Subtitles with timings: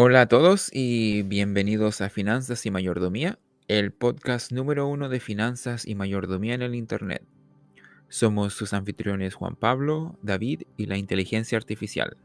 [0.00, 5.84] Hola a todos y bienvenidos a Finanzas y Mayordomía, el podcast número uno de finanzas
[5.88, 7.24] y mayordomía en el Internet.
[8.06, 12.16] Somos sus anfitriones Juan Pablo, David y la inteligencia artificial.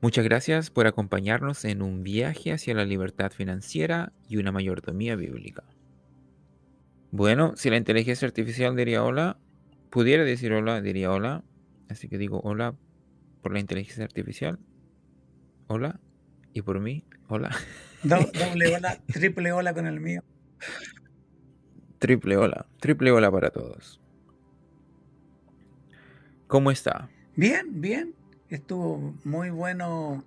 [0.00, 5.64] Muchas gracias por acompañarnos en un viaje hacia la libertad financiera y una mayordomía bíblica.
[7.10, 9.36] Bueno, si la inteligencia artificial diría hola,
[9.90, 11.42] pudiera decir hola, diría hola.
[11.88, 12.76] Así que digo hola
[13.42, 14.60] por la inteligencia artificial.
[15.70, 16.00] Hola.
[16.54, 17.50] Y por mí, hola.
[18.02, 20.24] doble hola, triple hola con el mío.
[21.98, 24.00] Triple hola, triple hola para todos.
[26.46, 27.10] ¿Cómo está?
[27.36, 28.14] Bien, bien.
[28.48, 30.24] Estuvo muy bueno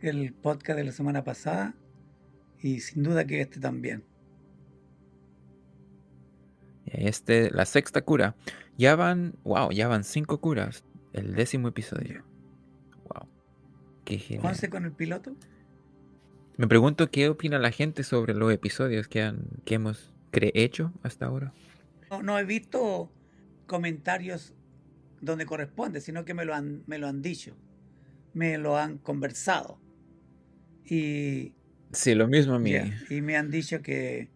[0.00, 1.74] el podcast de la semana pasada
[2.62, 4.04] y sin duda que este también.
[6.86, 8.36] Este, la sexta cura.
[8.76, 10.84] Ya van, wow, ya van cinco curas.
[11.12, 12.27] El décimo episodio.
[14.08, 14.56] Qué genial.
[14.70, 15.36] con el piloto?
[16.56, 21.26] Me pregunto qué opina la gente sobre los episodios que, han, que hemos hecho hasta
[21.26, 21.52] ahora.
[22.10, 23.12] No, no, he visto
[23.66, 24.54] comentarios
[25.20, 27.54] donde corresponde, sino que me lo han, me lo han dicho.
[28.32, 29.78] Me lo han conversado.
[30.86, 31.52] Y.
[31.92, 32.72] Sí, lo mismo a mí.
[33.10, 34.30] y me han dicho que,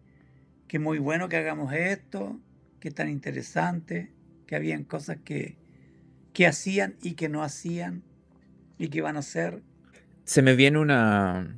[0.67, 2.39] que muy bueno que hagamos esto,
[2.79, 4.11] que tan interesante,
[4.45, 5.57] que habían cosas que,
[6.31, 8.03] que hacían y que no hacían
[8.77, 9.61] y que iban a hacer.
[10.25, 11.57] Se me viene una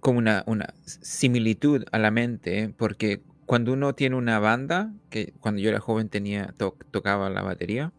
[0.00, 5.60] como una, una similitud a la mente, porque cuando uno tiene una banda, que cuando
[5.60, 6.54] yo era joven tenía,
[6.90, 7.92] tocaba la batería,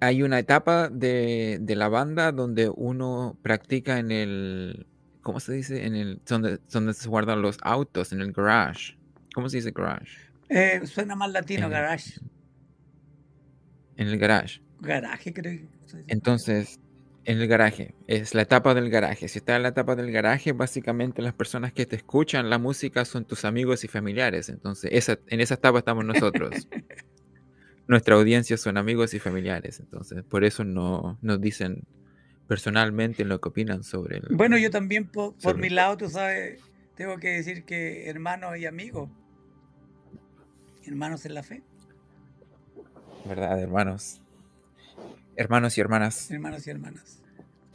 [0.00, 4.86] hay una etapa de, de, la banda donde uno practica en el
[5.26, 5.84] ¿cómo se dice?
[5.84, 8.96] En el, donde, donde se guardan los autos, en el garage.
[9.34, 10.30] ¿Cómo se dice garage?
[10.48, 12.20] Eh, suena más latino, garage.
[13.96, 14.60] En el garage.
[14.78, 15.66] Garaje, creo.
[16.08, 16.80] Entonces,
[17.26, 19.28] en el garaje, es la etapa del garaje.
[19.28, 23.04] Si estás en la etapa del garaje, básicamente las personas que te escuchan la música
[23.04, 24.48] son tus amigos y familiares.
[24.48, 26.68] Entonces, esa, en esa etapa estamos nosotros.
[27.88, 29.80] Nuestra audiencia son amigos y familiares.
[29.80, 31.82] Entonces, por eso no, nos dicen
[32.46, 34.28] personalmente lo que opinan sobre el...
[34.30, 36.60] Bueno, yo también por, mi lado, tú sabes,
[36.94, 39.10] tengo que decir que hermanos y amigos,
[40.84, 41.62] hermanos en la fe.
[43.24, 44.20] ¿Verdad, hermanos?
[45.36, 46.30] Hermanos y hermanas.
[46.30, 47.22] Hermanos y hermanas.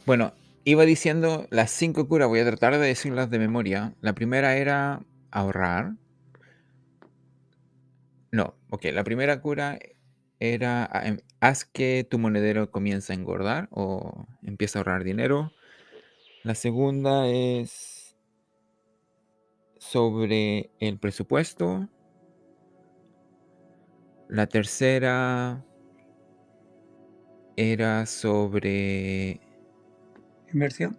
[0.04, 0.34] Bueno,
[0.64, 3.94] iba diciendo las cinco curas, voy a tratar de decirlas de memoria.
[4.00, 5.00] La primera era
[5.30, 5.94] ahorrar.
[8.32, 9.78] No, ok, la primera cura
[10.40, 15.52] era ah, em, haz que tu monedero comience a engordar o empieza a ahorrar dinero.
[16.42, 18.16] La segunda es
[19.78, 21.88] sobre el presupuesto.
[24.28, 25.64] La tercera
[27.56, 29.40] era sobre
[30.52, 30.98] inversión.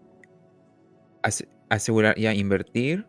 [1.70, 3.06] asegurar ya invertir.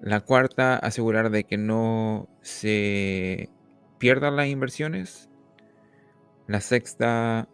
[0.00, 3.48] La cuarta, asegurar de que no se
[3.98, 5.30] pierdan las inversiones.
[6.46, 7.48] La sexta,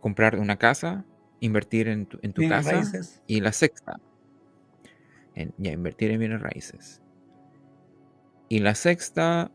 [0.00, 1.04] comprar una casa,
[1.38, 2.82] invertir en tu, en tu casa.
[3.28, 4.00] Y la sexta,
[5.58, 7.00] ya invertir en bienes raíces.
[8.48, 9.50] Y la sexta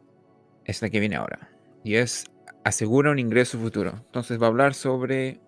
[0.65, 1.49] es la que viene ahora.
[1.83, 2.25] Y es
[2.69, 3.94] asegura un ingreso futuro.
[4.06, 5.40] Entonces va a hablar sobre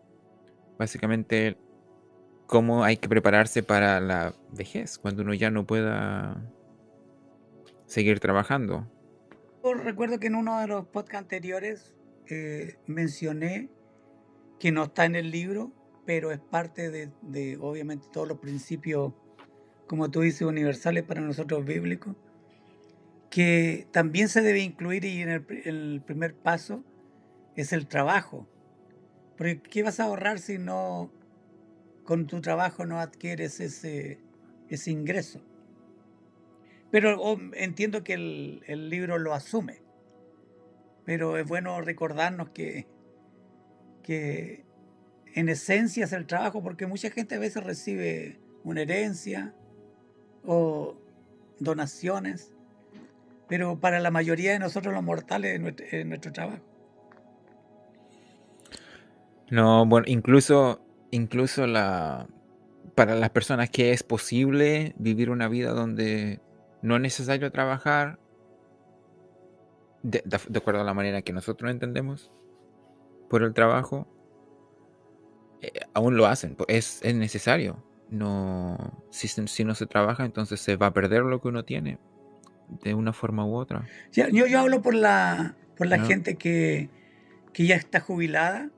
[0.78, 1.58] básicamente
[2.48, 6.42] cómo hay que prepararse para la vejez, cuando uno ya no pueda
[7.86, 8.88] seguir trabajando.
[9.64, 11.94] Recuerdo que en uno de los podcasts anteriores
[12.30, 13.70] eh, mencioné
[14.59, 15.72] que no está en el libro,
[16.06, 19.14] pero es parte de, obviamente todos los principios,
[19.88, 22.16] como tú dices, universales para nosotros bíblicos,
[23.30, 26.84] que también se debe incluir y en el, primer paso
[27.61, 28.47] es el trabajo.
[29.38, 31.11] Porque ¿qué vas a ahorrar si no
[32.03, 34.19] con tu trabajo no adquieres ese,
[34.69, 35.41] ese ingreso?
[36.91, 39.81] Pero oh, entiendo que el, libro lo asume.
[41.05, 42.85] Pero es bueno recordarnos que,
[44.03, 44.66] que
[45.33, 49.55] en esencia es el trabajo, porque mucha gente a veces recibe una herencia
[50.46, 50.97] o
[51.59, 52.53] donaciones,
[53.47, 55.59] pero para la mayoría de nosotros los mortales
[55.91, 56.64] es nuestro, trabajo.
[59.52, 60.82] No, bueno, incluso,
[61.12, 62.28] incluso la,
[62.96, 66.40] para las personas que es posible vivir una vida donde
[66.82, 68.18] no es necesario trabajar
[70.03, 70.24] de,
[70.56, 72.32] acuerdo a la manera que nosotros entendemos
[73.30, 74.08] por el trabajo.
[75.62, 77.84] Eh, aún lo hacen, es, es necesario.
[78.09, 82.00] No, si, si, no se trabaja, entonces se va a perder lo que uno tiene
[82.84, 83.86] de una forma u otra.
[84.14, 86.90] yo, yo hablo por la, por la gente que,
[87.52, 88.70] que ya está jubilada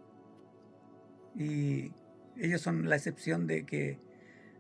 [1.35, 1.91] Y
[2.38, 4.00] ellos son la excepción de que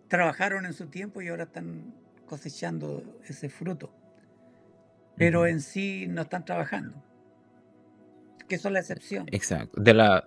[0.07, 1.93] trabajaron en su tiempo y ahora están
[2.25, 3.91] cosechando ese fruto.
[5.15, 7.03] Pero en sí no están trabajando.
[8.47, 9.25] Que son la excepción.
[9.31, 9.79] Exacto.
[9.79, 10.23] De la,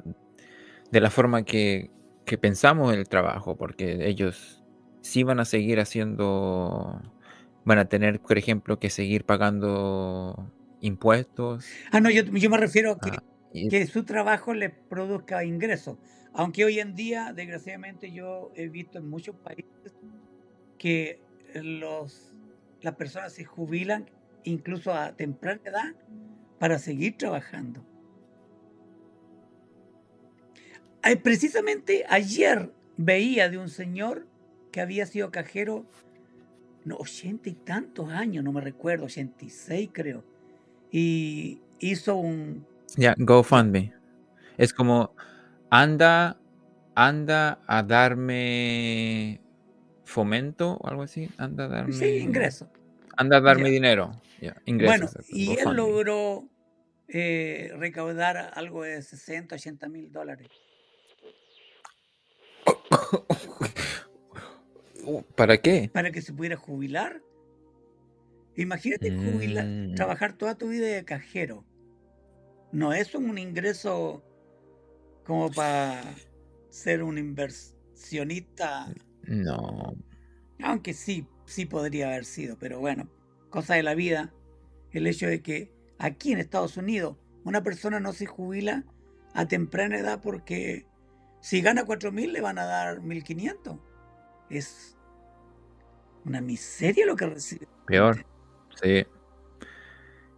[0.90, 1.90] de la forma que,
[2.24, 4.62] que pensamos el trabajo, porque ellos
[5.00, 7.00] sí van a seguir haciendo,
[7.64, 10.50] van a tener, por ejemplo, que seguir pagando
[10.80, 11.66] impuestos.
[11.92, 13.22] Ah, no, yo, me refiero a que, ah,
[13.70, 15.98] que su trabajo le produzca ingresos.
[16.38, 19.94] Aunque hoy en día, desgraciadamente, yo he visto en muchos países
[20.76, 21.18] que
[21.54, 22.34] los,
[22.82, 24.10] las personas se jubilan
[24.44, 25.94] incluso a temprana edad
[26.58, 27.82] para seguir trabajando.
[31.22, 34.26] Precisamente ayer veía de un señor
[34.72, 35.86] que había sido cajero,
[36.84, 40.22] no, ochenta y tantos años, no me recuerdo, 86 creo,
[40.90, 42.66] y hizo un...
[42.96, 43.94] Ya, GoFundMe.
[44.58, 45.14] Es como,
[45.70, 46.38] anda,
[46.94, 49.40] anda a darme
[50.04, 51.92] fomento o algo así, anda a darme...
[51.92, 52.70] Sí, ingreso.
[53.16, 54.20] Anda a darme dinero.
[54.66, 56.48] bueno, y él logró
[57.08, 60.48] eh, recaudar algo de 60, 80 mil dólares.
[65.36, 65.88] ¿Para qué?
[65.92, 67.22] Para que se pudiera jubilar.
[68.56, 69.94] Imagínate jubilar, mm.
[69.94, 71.64] trabajar toda tu vida de cajero.
[72.72, 74.24] No es un ingreso
[75.26, 76.02] como para
[76.68, 78.92] ser un inversionista.
[79.24, 79.96] No.
[80.62, 83.10] Aunque sí, sí podría haber sido, pero bueno,
[83.50, 84.32] cosa de la vida.
[84.92, 88.84] El hecho de que aquí en Estados Unidos una persona no se jubila
[89.34, 90.86] a temprana edad porque
[91.40, 93.78] si gana 4.000 le van a dar 1.500.
[94.48, 94.96] Es
[96.24, 97.68] una miseria lo que recibe.
[97.86, 98.24] Peor,
[98.80, 99.06] sí.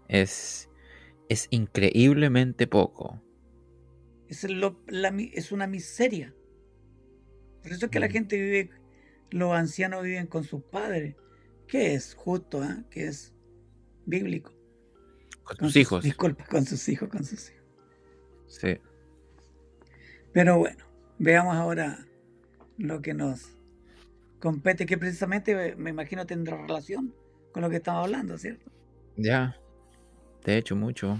[0.08, 0.69] Es,
[1.29, 3.23] es increíblemente poco.
[4.28, 6.34] Es, es una miseria.
[7.62, 8.12] Por eso es que la mm.
[8.12, 8.70] gente vive,
[9.30, 11.16] los ancianos viven con sus padres.
[11.66, 12.84] Que es justo, ¿eh?
[12.90, 13.34] que es
[14.06, 14.52] bíblico.
[15.44, 16.04] Con, sus hijos.
[16.04, 17.64] Disculpa, con sus hijos, con sus hijos.
[18.46, 18.78] Sí.
[20.32, 20.84] Pero bueno,
[21.19, 22.06] veamos ahora
[22.78, 23.58] lo que nos
[24.40, 27.14] compete, que precisamente me imagino tendrá relación
[27.52, 28.70] con lo que estamos hablando, ¿cierto?
[29.16, 29.56] Ya,
[30.44, 31.19] de hecho, mucho.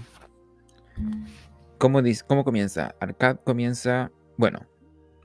[1.79, 2.93] ¿Cómo, comienza?
[2.99, 4.67] Arcad comienza, bueno,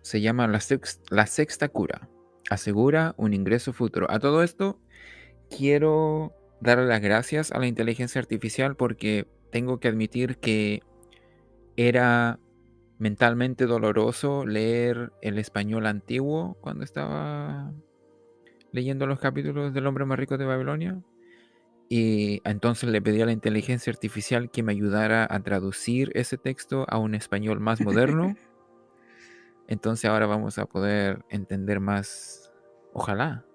[0.02, 0.60] se llama la,
[1.10, 2.08] la sexta cura.
[2.48, 4.08] Asegura un ingreso futuro.
[4.08, 4.78] A todo esto,
[5.50, 10.82] quiero darle las gracias a la inteligencia artificial porque tengo que admitir que
[11.76, 12.38] era
[12.98, 17.72] mentalmente doloroso leer el español antiguo cuando estaba
[18.70, 21.02] leyendo los capítulos del hombre más rico de Babilonia.
[21.88, 26.86] Y entonces le pedí a la inteligencia artificial que me ayudara a traducir ese texto
[26.88, 28.36] a un español más moderno.
[29.66, 32.52] Entonces ahora vamos a poder entender más,
[32.92, 33.46] ojalá,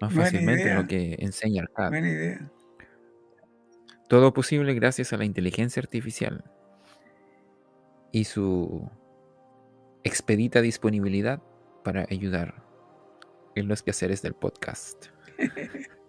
[0.00, 1.88] más fácilmente lo que enseña Arcad.
[1.88, 2.50] Buena idea.
[4.08, 6.44] Todo posible gracias a la inteligencia artificial
[8.12, 8.90] y su
[10.04, 11.42] expedita disponibilidad
[11.82, 12.62] para ayudar
[13.54, 15.06] en los quehaceres del podcast.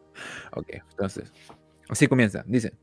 [0.52, 1.32] ok, entonces,
[1.90, 2.44] así comienza.
[2.48, 2.74] Dice,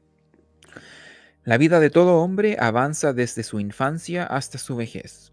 [1.45, 5.33] la vida de todo hombre avanza desde su infancia hasta su vejez.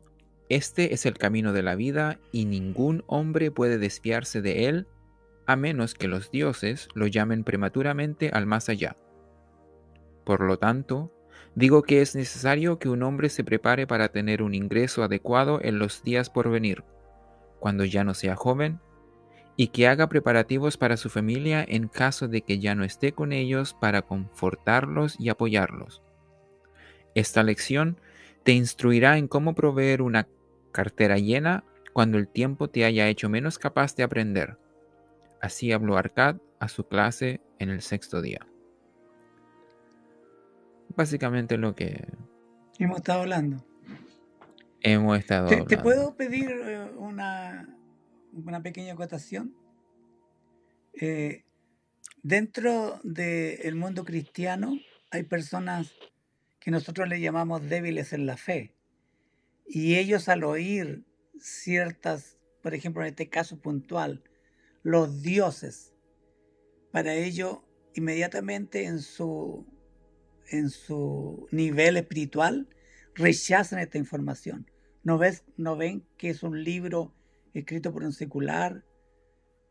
[0.49, 4.87] Este es el camino de la vida y ningún hombre puede desviarse de él
[5.45, 8.95] a menos que los dioses lo llamen prematuramente al más allá.
[10.23, 11.11] Por lo tanto,
[11.55, 15.79] Digo que es necesario que un hombre se prepare para tener un ingreso adecuado en
[15.79, 16.83] los días por venir,
[17.59, 18.79] cuando ya no sea joven,
[19.59, 23.33] y que haga preparativos para su familia en caso de que ya no esté con
[23.33, 26.01] ellos para confortarlos y apoyarlos.
[27.13, 27.99] Esta lección
[28.43, 30.29] te instruirá en cómo proveer una
[30.71, 34.57] cartera llena cuando el tiempo te haya hecho menos capaz de aprender.
[35.41, 38.47] Así habló Arcad a su clase en el sexto día
[40.95, 42.07] básicamente lo que
[42.77, 43.63] hemos estado hablando.
[44.81, 47.78] Hemos estado ¿Te, ¿te puedo pedir eh, una,
[48.33, 49.55] una pequeña acotación?
[50.93, 51.43] Eh,
[52.23, 54.77] dentro del mundo cristiano
[55.11, 55.91] hay personas
[56.59, 58.75] que nosotros le llamamos débiles en la fe.
[59.65, 61.05] Y ellos al oír
[61.39, 64.23] ciertas, por ejemplo, en este caso puntual,
[64.83, 65.93] los dioses,
[66.91, 67.63] para ello
[67.95, 69.65] inmediatamente en su
[70.51, 72.67] en su nivel espiritual
[73.13, 74.69] rechazan esta información.
[75.03, 77.13] No, ves, no ven que es un libro
[77.53, 78.83] escrito por un secular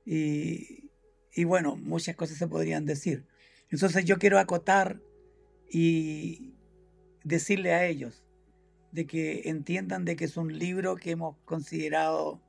[0.04, 0.90] y,
[1.34, 3.26] y bueno, muchas cosas se podrían decir.
[3.70, 5.00] Entonces yo quiero acotar
[5.70, 6.54] y
[7.24, 8.24] decirle a ellos,
[8.92, 12.40] de que entiendan de que es un libro que hemos considerado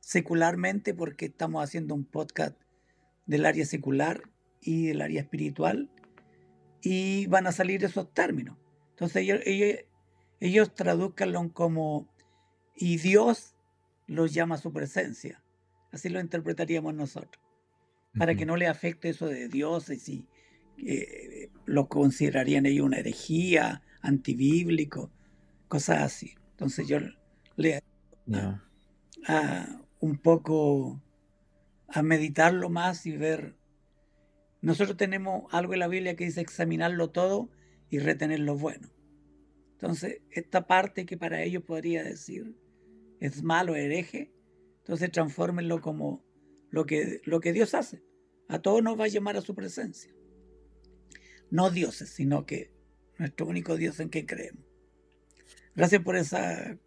[0.00, 2.56] secularmente porque estamos haciendo un podcast
[3.26, 4.22] del área secular
[4.60, 5.90] y del área espiritual
[6.80, 8.56] y van a salir esos términos.
[8.90, 9.80] Entonces ellos, ellos,
[10.40, 12.08] ellos traduzcanlo como
[12.74, 13.55] y Dios
[14.06, 15.42] los llama a su presencia.
[15.92, 17.42] Así lo interpretaríamos nosotros.
[18.18, 20.26] Para que no le afecte eso de dioses y
[20.78, 25.10] eh, lo considerarían ellos una herejía, antibíblico,
[25.68, 26.34] cosas así.
[26.52, 26.98] Entonces yo
[27.56, 27.82] le
[29.26, 31.02] a, un poco
[31.88, 33.54] a meditarlo más y ver.
[34.62, 37.50] Nosotros tenemos algo en la Biblia que dice examinarlo todo
[37.90, 38.88] y retener lo bueno.
[39.72, 42.56] Entonces, esta parte que para ellos podría decir
[43.20, 44.32] es malo, hereje,
[44.78, 46.24] entonces transfórmenlo como
[46.70, 48.02] lo que, lo que Dios hace.
[48.48, 50.14] A todos nos va a llamar a su presencia.
[51.50, 52.72] No dioses, sino que
[53.18, 54.64] nuestro único Dios en que creemos.
[55.74, 56.78] Gracias por esa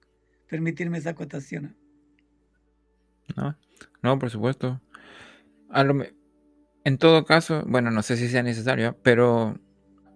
[0.50, 1.77] permitirme esa acotación.
[3.36, 3.55] No,
[4.01, 4.81] no, por supuesto.
[6.83, 9.59] en todo caso, bueno, no sé si sea necesario, pero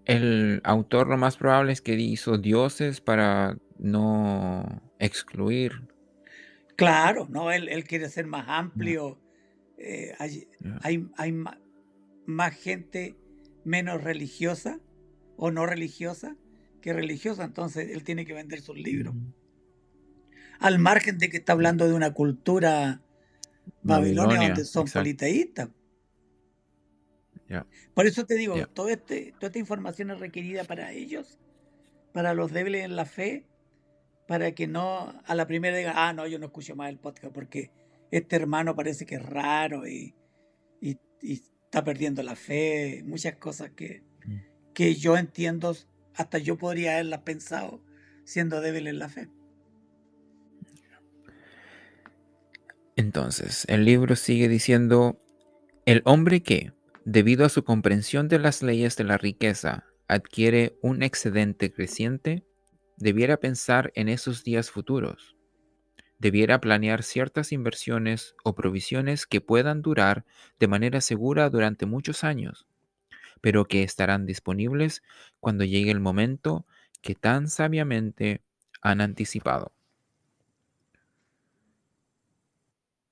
[0.06, 5.93] el autor lo más probable es que hizo dioses para no excluir.
[6.76, 9.20] Claro, no, él, quiere ser más amplio.
[9.78, 10.48] Eh, hay,
[11.18, 11.44] hay,
[12.26, 13.16] más gente
[13.66, 14.80] menos religiosa
[15.36, 16.38] o no religiosa
[16.82, 19.16] que religiosa, entonces él tiene que vender sus libros.
[20.60, 23.02] Al margen de que está hablando de una cultura
[23.82, 25.70] babilonia, donde son politeístas.
[27.94, 31.40] Por eso te digo, todo este, toda esta información es requerida para ellos,
[32.12, 33.46] para los débiles en la fe,
[34.28, 37.34] para que no a la primera diga, ah, no, yo no escucho más el podcast
[37.34, 37.72] porque
[38.12, 40.16] este hermano parece que es raro y,
[40.82, 44.38] y, está perdiendo la fe, muchas cosas que, mm.
[44.74, 45.76] que yo entiendo,
[46.14, 47.82] hasta yo podría haberlas pensado
[48.26, 49.30] siendo débil en la fe.
[52.96, 55.20] Entonces, el libro sigue diciendo,
[55.86, 56.74] el hombre que,
[57.06, 62.46] debido a su comprensión de las leyes de la riqueza, adquiere un excedente creciente,
[62.98, 65.36] debiera pensar en esos días futuros.
[66.20, 70.26] Debiera planear ciertas inversiones o provisiones que puedan durar
[70.60, 72.66] de manera segura durante muchos años,
[73.42, 75.04] pero que estarán disponibles
[75.40, 76.66] cuando llegue el momento
[77.02, 78.42] que tan sabiamente
[78.82, 79.74] han anticipado.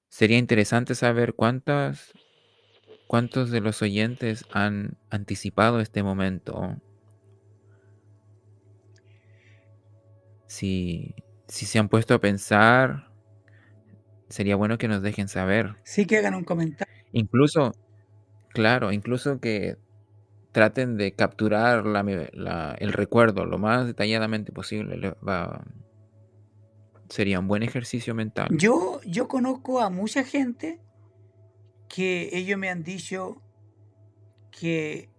[0.07, 2.13] Sería interesante saber cuántas,
[3.07, 6.77] cuántos de los oyentes han anticipado este momento
[10.51, 11.15] si,
[11.47, 13.09] se han puesto a pensar,
[14.27, 15.77] sería bueno que nos dejen saber.
[15.83, 16.93] Sí, que hagan un comentario.
[17.13, 17.71] Incluso,
[18.49, 19.77] claro, incluso que
[20.51, 21.85] traten de capturar
[22.79, 25.15] el recuerdo lo más detalladamente posible.
[27.07, 28.49] sería un buen ejercicio mental.
[28.51, 30.81] Yo, yo conozco a mucha gente
[31.87, 33.41] que ellos me han dicho
[34.51, 35.09] que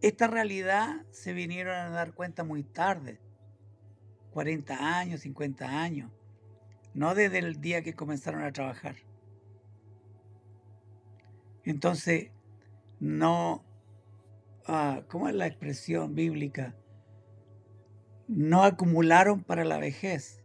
[0.00, 3.21] esta realidad se vinieron a dar cuenta muy tarde.
[4.32, 6.10] 40 años, 50 años,
[6.94, 8.96] no desde el día que comenzaron a trabajar.
[11.64, 12.30] Entonces,
[12.98, 13.64] no,
[14.66, 16.74] ah, ¿cómo es la expresión bíblica?
[18.28, 20.42] No acumularon para la vejez.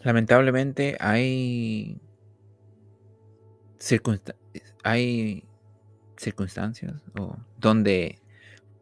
[0.00, 2.00] Lamentablemente hay,
[4.84, 5.44] hay
[6.16, 6.94] circunstancias
[7.58, 8.18] donde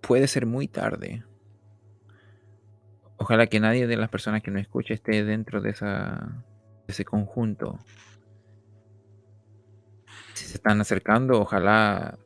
[0.01, 1.25] puede ser muy tarde
[3.23, 6.43] Ojalá que nadie de las personas que nos escucha esté dentro de, esa,
[6.89, 7.79] ese conjunto.
[10.33, 12.19] Si se están acercando, ojalá,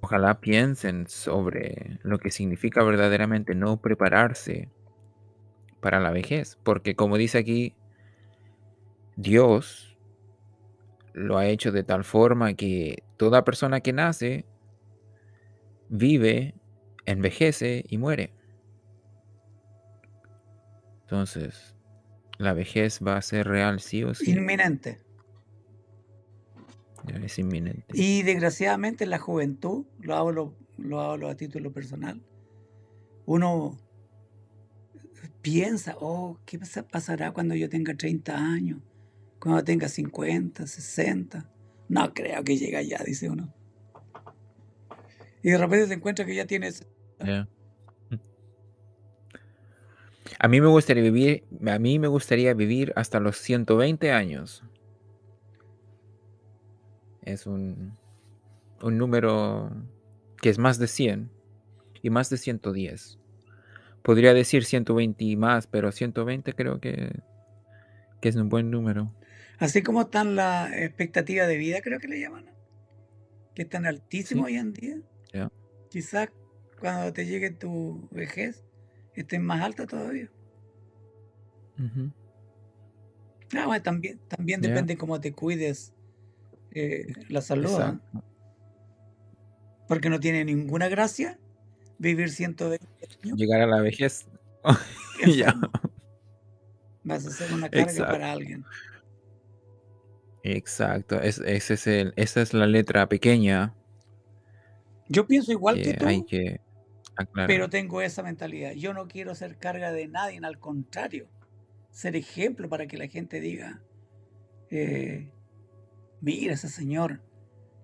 [0.00, 4.70] ojalá piensen sobre lo que significa verdaderamente no prepararse
[5.80, 6.56] para la vejez.
[6.62, 7.74] Porque como dice aquí,
[9.16, 9.98] Dios
[11.14, 14.46] lo ha hecho de tal forma que toda persona que nace
[15.88, 16.54] vive,
[17.06, 18.35] envejece y muere.
[21.06, 21.76] Entonces,
[22.36, 24.32] la vejez va a ser real, sí o sí.
[24.32, 24.98] Inminente.
[27.22, 27.86] es inminente.
[27.94, 32.20] Y desgraciadamente en la juventud, lo hablo, lo hablo a título personal,
[33.24, 33.78] uno
[35.42, 36.58] piensa, oh, ¿qué
[36.90, 38.80] pasará cuando yo tenga 30 años?
[39.38, 41.48] Cuando tenga 50, 60.
[41.88, 43.54] No creo que llegue allá, dice uno.
[45.40, 46.84] Y de repente se encuentra que ya tienes...
[50.38, 54.62] A mí me gustaría vivir, a mí me gustaría vivir hasta los 120 años.
[57.22, 57.92] Es un,
[58.82, 59.70] un número
[60.40, 61.30] que es más de 100
[62.02, 63.18] y más de 110.
[64.02, 67.10] Podría decir 120 y más, pero 120 creo que,
[68.20, 69.12] que es un buen número.
[69.58, 72.46] Así como están las expectativas de vida, creo que le llaman,
[73.54, 74.96] que están altísimos hoy en día.
[75.90, 76.28] Quizás
[76.78, 78.62] cuando te llegue tu vejez
[79.16, 80.30] estén más alta todavía.
[83.56, 85.92] Ah, también, también depende cómo te cuides
[86.72, 87.74] eh, la salud.
[87.80, 88.00] ¿ah?
[89.88, 91.38] Porque no tiene ninguna gracia
[91.98, 92.86] vivir 120
[93.24, 93.38] años.
[93.38, 94.26] Llegar a la vejez.
[95.26, 95.54] ya.
[97.04, 98.64] Vas a ser una carga para alguien.
[100.42, 103.74] Exacto, es, ese es el, esa es la letra pequeña.
[105.08, 106.60] Yo pienso igual que, tú, hay que
[107.34, 108.72] pero tengo esa mentalidad.
[108.72, 111.28] Yo no quiero ser carga de nadie, al contrario,
[111.90, 113.82] ser ejemplo para que la gente diga,
[114.70, 115.30] eh,
[116.20, 117.22] mira, ese señor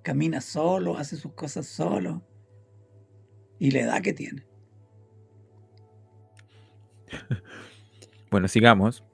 [0.02, 2.22] camina solo, hace sus cosas solo
[3.58, 4.46] y la edad que tiene.
[8.30, 9.04] Bueno, sigamos.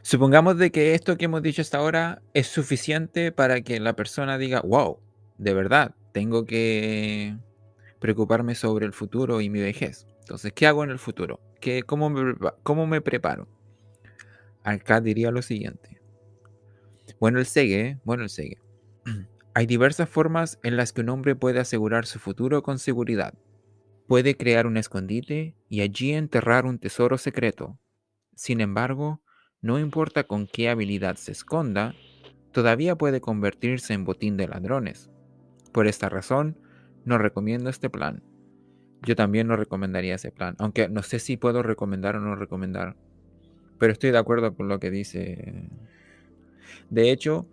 [0.00, 4.38] Supongamos de que esto que hemos dicho hasta ahora es suficiente para que la persona
[4.38, 4.98] diga, wow,
[5.36, 7.36] de verdad, tengo que
[8.02, 10.08] preocuparme sobre el futuro y mi vejez.
[10.18, 11.40] Entonces, ¿qué hago en el futuro?
[11.60, 13.46] ¿Qué, cómo, me, ¿Cómo me preparo?
[14.64, 16.02] Acá diría lo siguiente.
[17.20, 18.58] Bueno, el sigue, bueno, el sigue.
[19.54, 23.34] Hay diversas formas en las que un hombre puede asegurar su futuro con seguridad.
[24.08, 27.78] Puede crear un escondite y allí enterrar un tesoro secreto.
[28.34, 29.22] Sin embargo,
[29.60, 31.94] no importa con qué habilidad se esconda,
[32.50, 35.08] todavía puede convertirse en botín de ladrones.
[35.70, 36.58] Por esta razón,
[37.04, 38.22] no recomiendo este plan.
[39.02, 42.96] Yo también no recomendaría ese plan, aunque no sé si puedo recomendar o no recomendar.
[43.78, 45.68] Pero estoy de acuerdo con lo que dice.
[46.88, 47.48] De hecho,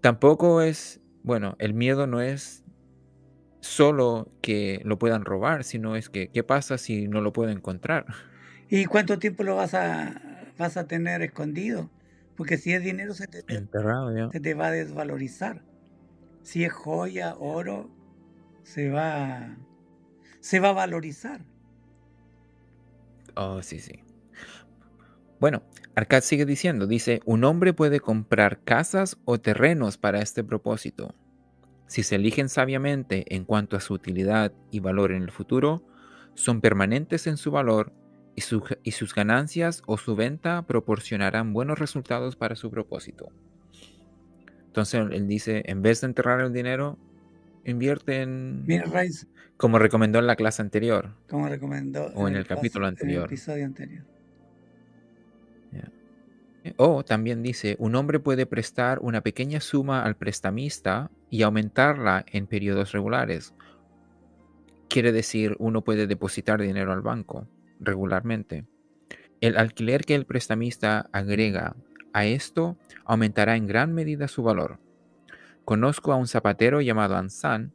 [0.00, 2.64] tampoco es, bueno, el miedo no es
[3.60, 8.06] solo que lo puedan robar, sino es que, ¿qué pasa si no lo puedo encontrar?
[8.68, 10.20] ¿Y cuánto tiempo lo vas a
[10.58, 11.90] vas a tener escondido.
[12.36, 15.62] Porque si es dinero se te, se te va a desvalorizar.
[16.42, 17.90] Si es joya, oro,
[18.62, 19.56] se va,
[20.40, 21.40] se va a valorizar.
[23.34, 24.00] Oh, sí, sí.
[25.40, 25.62] Bueno,
[25.94, 31.14] Arcad sigue diciendo, dice, un hombre puede comprar casas o terrenos para este propósito.
[31.86, 35.84] Si se eligen sabiamente en cuanto a su utilidad y valor en el futuro,
[36.34, 37.92] son permanentes en su valor
[38.34, 43.30] y, sus ganancias o su venta proporcionarán buenos resultados para su propósito.
[44.66, 46.98] Entonces él dice, en vez de enterrar el dinero,
[47.64, 48.66] invierte en...
[49.56, 51.14] Como recomendó en la clase anterior.
[51.28, 52.06] Como recomendó.
[52.14, 53.22] O en, el, capítulo anterior.
[53.22, 54.04] En el episodio anterior.
[56.76, 62.46] O también dice, un hombre puede prestar una pequeña suma al prestamista y aumentarla en
[62.46, 63.54] periodos regulares.
[64.88, 67.48] Quiere decir, uno puede depositar dinero al banco
[67.80, 68.64] regularmente.
[69.40, 71.74] El alquiler que el prestamista agrega
[72.12, 74.78] a esto aumentará en gran medida su valor.
[75.64, 77.72] Conozco a un zapatero llamado Ansan,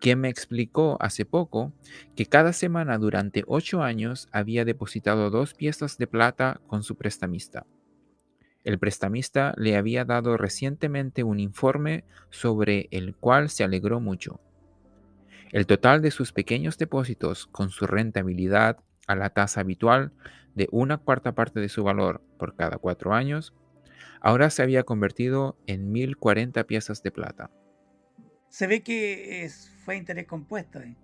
[0.00, 1.72] quien me explicó hace poco
[2.16, 7.66] que cada semana durante ocho años había depositado dos piezas de plata con su prestamista.
[8.64, 14.40] El prestamista le había dado recientemente un informe sobre el cual se alegró mucho.
[15.52, 20.12] El total de sus pequeños depósitos con su rentabilidad a la tasa habitual
[20.54, 23.54] de una cuarta parte de su valor por cada cuatro años,
[24.20, 27.50] ahora se había convertido en 1040 piezas de plata.
[28.48, 30.80] Se ve que es, fue interés compuesto.
[30.80, 30.96] ¿eh?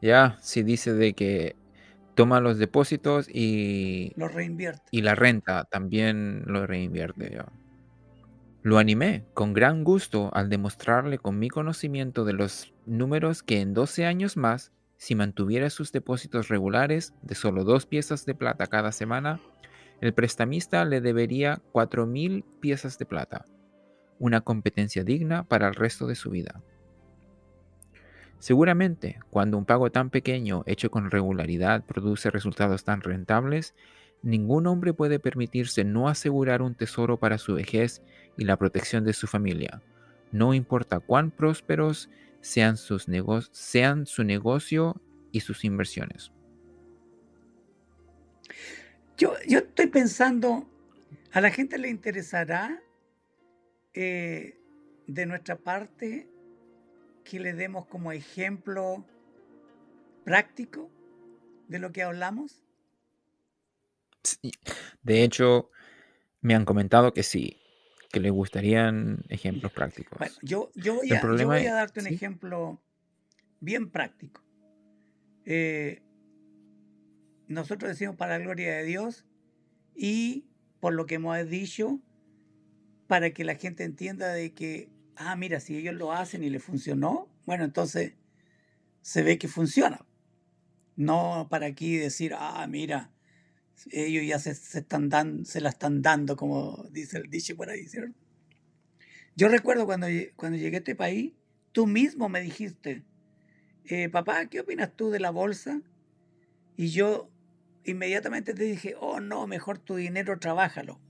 [0.00, 1.56] Ya, si dice de que
[2.14, 4.12] toma los depósitos y...
[4.16, 4.82] Los reinvierte.
[4.90, 7.38] Y la renta también lo reinvierte.
[8.62, 13.74] Lo animé con gran gusto al demostrarle con mi conocimiento de los números que en
[13.74, 18.92] 12 años más si mantuviera sus depósitos regulares de solo dos piezas de plata cada
[18.92, 19.40] semana,
[20.02, 23.46] el prestamista le debería 4.000 piezas de plata,
[24.18, 26.60] una competencia digna para el resto de su vida.
[28.40, 33.76] Seguramente, cuando un pago tan pequeño hecho con regularidad produce resultados tan rentables,
[34.22, 38.02] ningún hombre puede permitirse no asegurar un tesoro para su vejez
[38.36, 39.82] y la protección de su familia,
[40.32, 42.10] no importa cuán prósperos
[42.40, 43.06] sean, sus
[43.52, 46.32] sean su negocio y sus inversiones.
[49.22, 50.68] Yo, yo estoy pensando,
[51.30, 52.82] ¿a la gente le interesará
[53.94, 54.58] eh,
[55.06, 56.28] de nuestra parte
[57.22, 59.06] que le demos como ejemplo
[60.24, 60.90] práctico
[61.68, 62.64] de lo que hablamos?
[65.02, 65.70] De hecho,
[66.40, 67.60] me han comentado que sí
[68.10, 70.18] que le gustarían ejemplos prácticos.
[70.18, 72.82] Bueno, yo, yo, voy, a, darte un ejemplo
[73.60, 74.42] bien práctico.
[75.44, 76.02] Eh,
[77.48, 79.26] nosotros decimos para la gloria de Dios
[79.94, 80.46] y
[80.80, 82.00] por lo que hemos dicho,
[83.06, 86.58] para que la gente entienda de que, ah, mira, si ellos lo hacen y le
[86.58, 88.14] funcionó, bueno, entonces
[89.00, 90.04] se ve que funciona.
[90.96, 93.12] No para aquí decir, ah, mira,
[93.90, 97.86] ellos ya se, están dando, se la están dando, como dice el dicho por ahí,
[97.86, 98.18] ¿cierto?
[99.34, 101.32] Yo recuerdo cuando, cuando llegué a este país,
[101.72, 103.02] tú mismo me dijiste,
[103.84, 105.80] eh, papá, ¿qué opinas tú de la bolsa?
[106.76, 107.31] Y yo
[107.84, 111.00] inmediatamente te dije, oh no, mejor tu dinero trabájalo.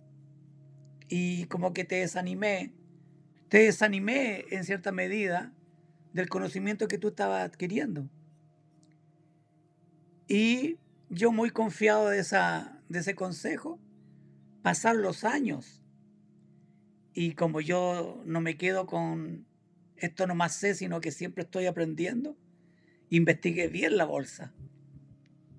[1.08, 2.72] Y como que te desanimé,
[3.48, 5.52] te desanimé en cierta medida
[6.12, 8.08] del conocimiento que tú estabas adquiriendo.
[10.28, 10.78] Y
[11.10, 13.78] yo muy confiado de, esa, de ese consejo,
[14.62, 15.82] pasar los años.
[17.12, 19.46] Y como yo no me quedo con
[19.96, 22.36] esto no más sé, sino que siempre estoy aprendiendo,
[23.10, 24.52] investigué bien la bolsa.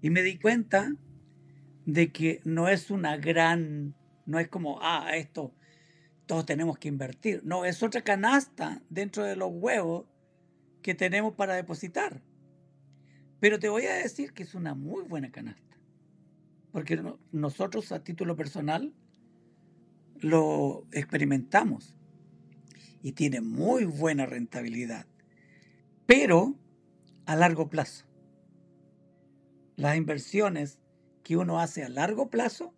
[0.04, 0.94] Y me di cuenta
[1.86, 5.56] de que no es una gran, no es como, ah, esto
[6.26, 7.42] todos tenemos que invertir.
[7.46, 10.06] No, es otra canasta dentro de los huevos
[10.82, 12.22] que tenemos para depositar.
[13.40, 15.78] Pero te voy a decir que es una muy buena canasta.
[16.74, 18.94] Porque nosotros a título personal
[20.20, 21.96] lo experimentamos
[23.02, 25.06] y tiene muy buena rentabilidad.
[26.06, 26.56] Pero
[27.26, 28.06] a largo plazo.
[29.76, 30.80] Las inversiones
[31.24, 32.74] que uno hace a largo plazo,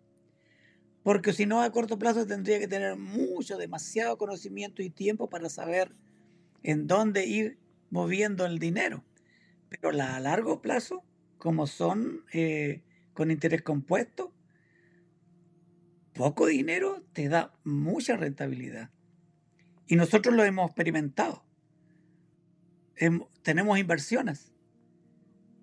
[1.02, 5.48] porque si no a corto plazo tendría que tener mucho, demasiado conocimiento y tiempo para
[5.48, 5.94] saber
[6.62, 7.58] en dónde ir
[7.90, 9.04] moviendo el dinero.
[9.68, 11.04] Pero la a largo plazo,
[11.38, 12.82] como son eh,
[13.12, 14.32] con interés compuesto,
[16.12, 18.90] poco dinero te da mucha rentabilidad.
[19.86, 21.44] Y nosotros lo hemos experimentado.
[23.42, 24.55] tenemos inversiones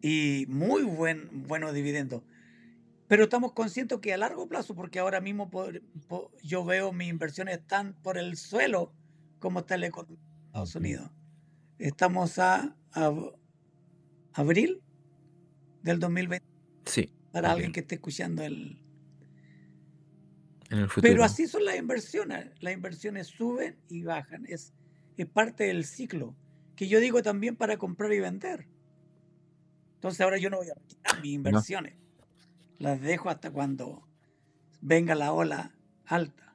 [0.04, 2.24] y muy buen, buenos dividendos.
[3.08, 5.50] Pero estamos conscientes que a largo plazo, porque ahora mismo
[6.44, 8.94] yo veo mis inversiones están por el suelo
[9.40, 11.10] como está el economía de Estados Unidos.
[11.80, 12.76] Estamos a,
[14.34, 14.82] abril
[15.84, 16.46] del 2020.
[16.86, 17.14] Sí.
[17.32, 18.82] Para alguien que esté escuchando el,
[21.02, 22.52] Pero así son las inversiones.
[22.60, 24.46] Las inversiones suben y bajan.
[24.50, 24.74] Es,
[25.16, 26.36] es parte del ciclo.
[26.76, 28.68] Que yo digo también para comprar y vender.
[30.04, 31.94] Entonces ahora yo no voy a quitar mis inversiones.
[32.78, 34.06] Las dejo hasta cuando
[34.82, 35.72] venga la ola
[36.06, 36.54] alta.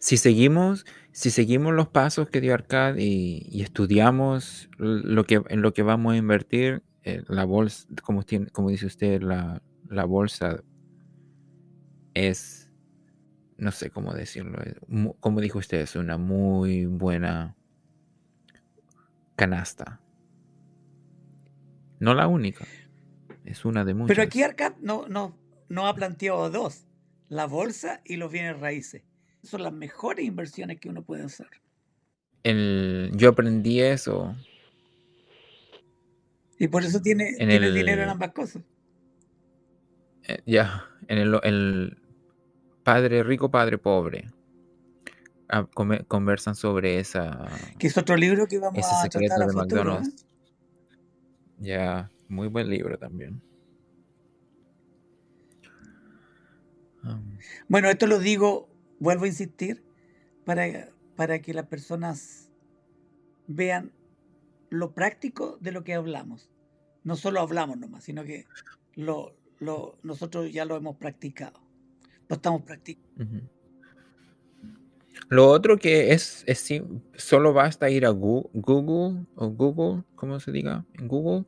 [0.00, 5.72] Si seguimos, si seguimos los pasos que dio Arcad y, estudiamos lo que, en lo
[5.72, 10.64] que vamos a invertir, eh, la bolsa, como, tiene, como dice usted, la, la, bolsa
[12.14, 12.72] es,
[13.56, 14.58] no sé cómo decirlo,
[15.20, 17.54] como dijo usted, es una muy buena
[19.36, 20.00] canasta.
[22.00, 22.66] No la única,
[23.44, 24.08] es una de muchas.
[24.08, 25.36] Pero aquí Arcad no, no,
[25.68, 26.86] no ha planteado dos,
[27.28, 29.02] la bolsa y los bienes raíces
[29.44, 31.48] son las mejores inversiones que uno puede hacer.
[33.12, 34.34] yo aprendí eso.
[36.58, 38.62] Y por eso tiene, dinero en ambas cosas.
[40.26, 41.98] Eh, ya, en el,
[42.82, 44.30] padre rico, padre pobre.
[45.48, 45.68] Ah,
[46.08, 47.48] conversan sobre esa.
[47.78, 49.98] Que es otro libro que vamos a tratar a futuro.
[49.98, 50.04] ¿eh?
[51.58, 53.40] Ya, muy buen libro también.
[57.68, 59.84] Bueno, esto lo digo vuelvo a insistir,
[60.44, 62.50] para, para que las personas
[63.46, 63.92] vean
[64.70, 66.50] lo práctico de lo que hablamos.
[67.02, 68.46] No solo hablamos nomás, sino que
[68.94, 71.60] lo, lo, nosotros ya lo hemos practicado.
[72.28, 73.24] Lo estamos practicando.
[75.28, 76.68] Lo otro que es, es
[77.16, 80.84] solo basta ir a Google, o Google, ¿cómo se diga?
[80.94, 81.44] En Google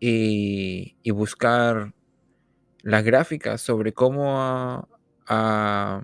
[0.00, 1.94] y, y buscar
[2.82, 4.88] las gráficas sobre cómo
[5.26, 6.02] a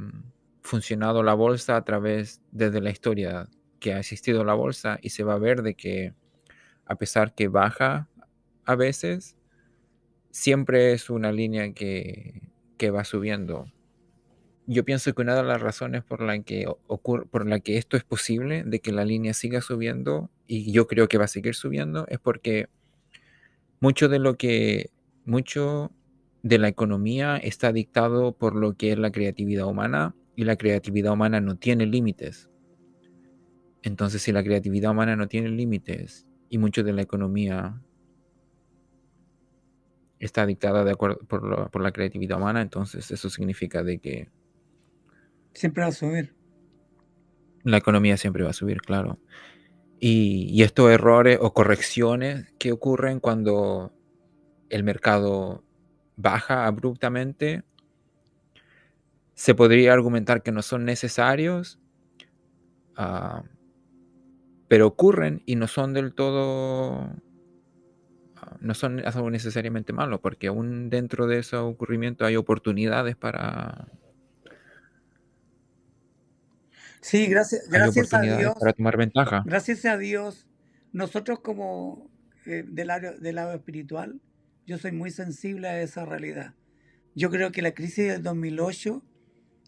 [0.62, 3.48] funcionado la bolsa a través desde la historia
[3.80, 6.14] que ha existido la bolsa y se va a ver de que
[6.88, 8.08] a pesar que baja
[8.64, 9.36] a veces,
[10.30, 12.50] siempre es una línea que,
[12.90, 13.66] va subiendo.
[14.70, 17.96] Yo pienso que una de las razones por la que ocurre, por la que esto
[17.96, 21.54] es posible, de que la línea siga subiendo, y yo creo que va a seguir
[21.54, 22.68] subiendo, es porque
[23.80, 24.90] mucho de lo que,
[25.24, 25.90] mucho
[26.42, 31.14] de la economía está dictado por lo que es la creatividad humana y la creatividad
[31.14, 32.50] humana no tiene límites.
[33.82, 37.80] Entonces, si la creatividad humana no tiene límites y mucho de la economía
[40.18, 44.28] está dictada de acuerdo por, la creatividad humana, entonces eso significa de que
[45.54, 46.34] siempre va a subir.
[47.64, 49.18] La economía siempre va a subir, claro.
[50.00, 53.92] Y, estos errores o correcciones que ocurren cuando
[54.70, 55.64] el mercado
[56.16, 57.62] baja abruptamente,
[59.34, 61.78] se podría argumentar que no son necesarios,
[62.96, 63.44] ah,
[64.66, 67.08] pero ocurren y no son del todo,
[68.36, 73.88] ah, no son algo necesariamente malo, porque aún dentro de ese ocurrimiento hay oportunidades para...
[77.00, 78.54] Sí, gracias, gracias a Dios.
[78.58, 79.42] Para tomar ventaja.
[79.46, 80.46] Gracias a Dios,
[80.92, 82.10] nosotros como
[82.46, 84.20] eh, del, del lado espiritual,
[84.66, 86.54] yo soy muy sensible a esa realidad.
[87.14, 89.02] Yo creo que la crisis del 2008,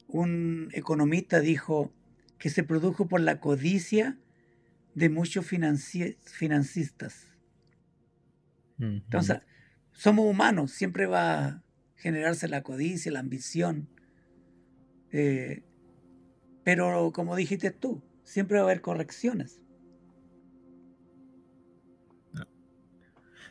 [0.08, 1.92] un economista dijo
[2.38, 4.18] que se produjo por la codicia
[4.94, 7.26] de muchos financistas.
[8.78, 9.40] Entonces,
[9.92, 11.62] somos humanos, siempre va a
[11.96, 13.88] generarse la codicia, la ambición.
[15.12, 15.62] Eh,
[16.72, 19.58] pero como dijiste tú, siempre va a haber correcciones.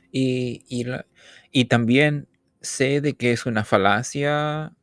[0.09, 0.63] Y,
[1.51, 2.29] y, también
[2.61, 4.73] sé de que es una falacia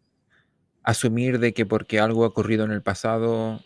[0.83, 3.63] asumir de que porque algo ha ocurrido en el pasado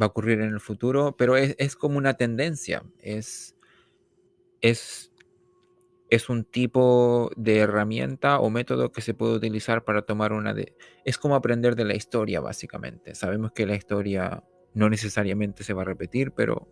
[0.00, 3.54] va a ocurrir en el futuro, pero es, como una tendencia, es,
[4.62, 5.12] es,
[6.08, 10.76] es, un tipo de herramienta o método que se puede utilizar para tomar una de...
[11.04, 13.14] Es como aprender de la historia, básicamente.
[13.14, 16.68] Sabemos que la historia no necesariamente se va a repetir, pero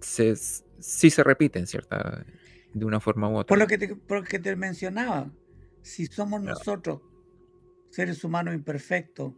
[0.00, 2.24] se, sí se repiten, ¿cierta?
[2.72, 3.48] De una forma u otra.
[3.48, 5.30] Por lo que te, por que te mencionaba,
[5.82, 7.00] si somos nosotros,
[7.90, 9.34] seres humanos imperfectos,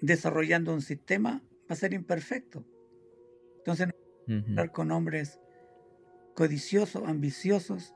[0.00, 2.64] desarrollando un sistema, va a ser imperfecto.
[3.58, 3.88] Entonces,
[4.26, 5.38] no con hombres
[6.34, 7.94] codiciosos, ambiciosos,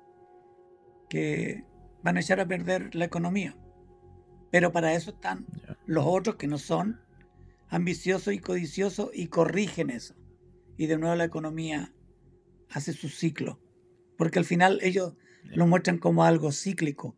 [1.08, 1.64] que
[2.02, 3.56] van a echar a perder la economía.
[4.50, 5.46] Pero para eso están
[5.86, 7.00] los otros que no son
[7.68, 10.14] ambiciosos y codiciosos y corrigen eso
[10.78, 11.92] y de nuevo la economía
[12.70, 13.60] hace su ciclo.
[14.16, 17.16] Porque al final ellos lo muestran como algo cíclico,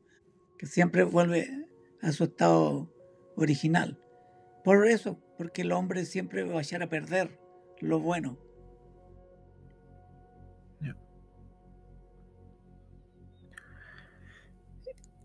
[0.59, 1.67] que siempre vuelve
[2.03, 2.93] a su estado
[3.37, 4.01] original.
[4.65, 7.39] Por eso, porque el hombre siempre va a echar a perder
[7.81, 8.39] lo bueno.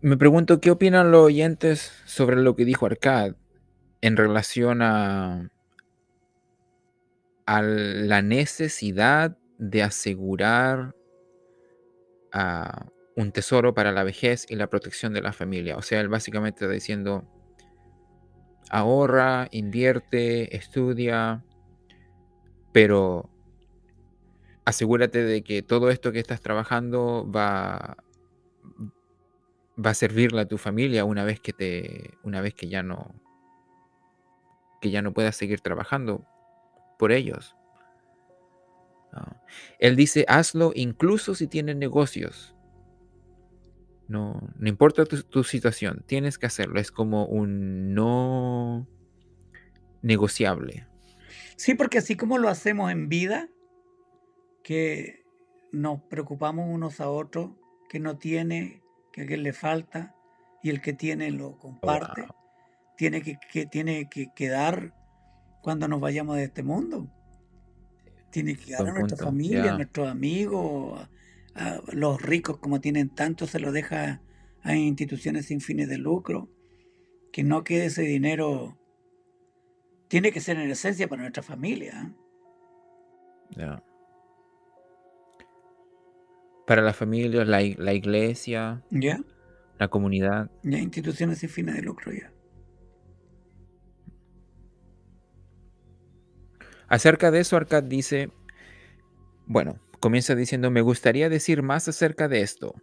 [0.02, 3.34] Me pregunto qué opinan los oyentes sobre lo que dijo Arcad
[4.02, 5.50] en relación a
[7.46, 10.94] a la necesidad de asegurar
[13.14, 15.78] un tesoro para la vejez y la protección de la familia.
[15.78, 17.24] O sea, él básicamente está diciendo,
[18.68, 21.42] ahorra, invierte, estudia,
[22.72, 23.30] pero
[24.66, 27.96] asegúrate de que todo esto que estás trabajando va,
[29.84, 33.14] va a servirle a tu familia una vez que te una vez que ya no
[34.80, 36.24] que ya no puedas seguir trabajando
[36.98, 37.56] por ellos.
[39.78, 42.54] Él dice, hazlo incluso si tienes negocios.
[44.08, 46.78] No, no importa tu, situación, tienes que hacerlo.
[46.78, 48.86] Es como un no
[50.02, 50.86] negociable.
[51.56, 53.48] Sí, porque así como lo hacemos en vida,
[54.62, 55.24] que
[55.72, 57.50] nos preocupamos unos a otros,
[57.88, 58.82] que no tiene,
[59.16, 60.14] que a alguien le falta,
[60.62, 62.26] y el que tiene lo comparte,
[62.98, 64.92] tiene que, que, tiene que quedar
[65.62, 67.08] cuando nos vayamos de este mundo.
[68.30, 71.08] Tiene que quedar a nuestra familia, a nuestros amigos,
[71.54, 74.20] a, los ricos como tienen tanto, se lo deja
[74.62, 76.50] a instituciones sin fines de lucro.
[77.32, 78.78] Que no quede ese dinero.
[80.08, 82.12] Tiene que ser en esencia para nuestra familia.
[83.56, 83.80] ¿eh?
[86.66, 89.20] Para la familia, la, la iglesia, ¿Ya?
[89.78, 90.50] la comunidad.
[90.62, 92.32] Ya, instituciones sin fines de lucro, ya.
[96.88, 98.30] Acerca de eso, Arcad dice,
[99.46, 102.74] bueno, comienza diciendo, me gustaría decir más acerca de esto.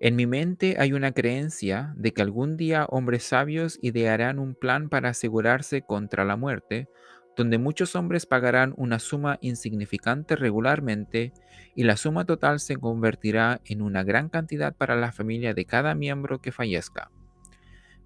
[0.00, 4.88] En mi mente hay una creencia de que algún día hombres sabios idearán un plan
[4.90, 6.88] para asegurarse contra la muerte,
[7.36, 11.32] donde muchos hombres pagarán una suma insignificante regularmente
[11.74, 15.94] y la suma total se convertirá en una gran cantidad para la familia de cada
[15.94, 17.10] miembro que fallezca.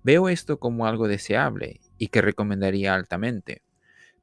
[0.03, 3.63] Veo esto como algo deseable y que recomendaría altamente.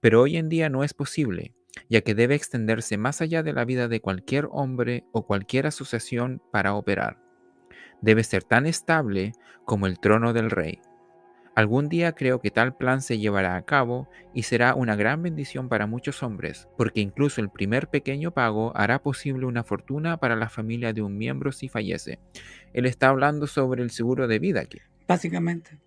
[0.01, 1.53] Pero hoy en día no es posible,
[1.89, 6.41] ya que debe extenderse más allá de la vida de cualquier hombre o cualquier asociación
[6.51, 7.19] para operar.
[8.01, 9.33] Debe ser tan estable
[9.65, 10.79] como el trono del rey.
[11.57, 15.69] Algún día creo que tal plan se llevará a cabo y será una gran bendición
[15.69, 20.49] para muchos hombres, porque incluso el primer pequeño pago hará posible una fortuna para la
[20.49, 22.19] familia de un miembro si fallece.
[22.73, 24.77] Él está hablando sobre el seguro de vida aquí.
[25.07, 25.79] Básicamente.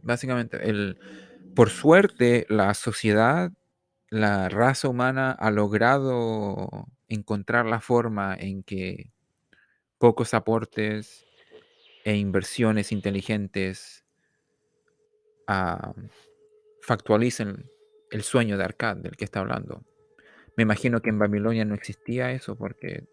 [0.00, 0.98] Básicamente, el,
[1.54, 3.52] por suerte, la sociedad,
[4.08, 9.12] la raza humana ha logrado encontrar la forma en que
[9.98, 11.26] pocos aportes
[12.06, 14.06] e inversiones inteligentes
[15.48, 15.92] uh,
[16.80, 17.70] factualicen
[18.10, 19.82] el sueño de Arcad del que está hablando.
[20.56, 23.04] Me imagino que en Babilonia no existía eso porque...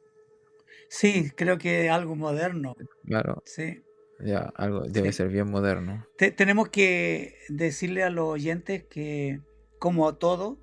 [0.89, 2.75] Sí, creo que algo moderno.
[3.05, 3.41] Claro.
[3.45, 3.83] Sí.
[4.19, 6.07] Ya, algo debe ser bien moderno.
[6.37, 9.41] tenemos que decirle a los oyentes que
[9.77, 10.57] como a todo,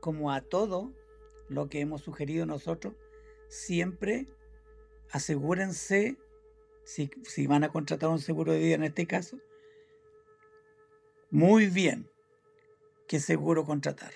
[0.00, 0.94] como a todo
[1.48, 2.94] lo que hemos sugerido nosotros,
[3.48, 4.28] siempre
[5.10, 6.16] asegúrense,
[6.84, 9.38] si, si van a contratar un seguro de vida en este caso,
[11.30, 12.10] muy bien
[13.08, 14.12] qué seguro contratar.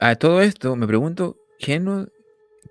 [0.00, 2.08] A todo esto me pregunto, ¿qué nos,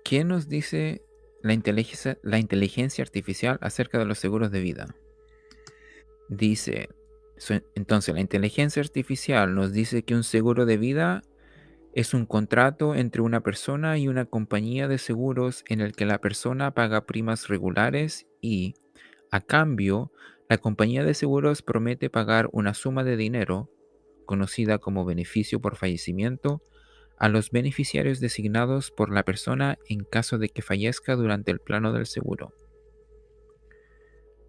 [0.04, 1.02] qué nos dice
[1.42, 4.94] la inteligencia, la inteligencia artificial acerca de los seguros de vida?
[6.28, 6.88] Dice,
[7.74, 11.22] entonces la inteligencia artificial nos dice que un seguro de vida
[11.94, 16.20] es un contrato entre una persona y una compañía de seguros en el que la
[16.20, 18.74] persona paga primas regulares y,
[19.30, 20.10] a cambio,
[20.48, 23.70] la compañía de seguros promete pagar una suma de dinero,
[24.26, 26.62] conocida como beneficio por fallecimiento,
[27.18, 31.92] a los beneficiarios designados por la persona en caso de que fallezca durante el plano
[31.92, 32.52] del seguro.